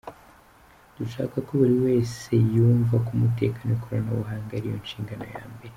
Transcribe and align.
Dushaka 0.97 1.35
ko 1.45 1.51
buri 1.59 1.75
wese 1.87 2.29
yumva 2.53 2.95
ko 3.05 3.09
umutekano 3.17 3.67
w’ikoranabuhanga 3.71 4.51
ari 4.57 4.67
yo 4.71 4.77
nshingano 4.85 5.25
ya 5.35 5.43
mbere. 5.53 5.69